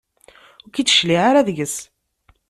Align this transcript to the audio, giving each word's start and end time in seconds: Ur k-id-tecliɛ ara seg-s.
Ur 0.65 0.69
k-id-tecliɛ 0.73 1.21
ara 1.29 1.47
seg-s. 1.47 1.75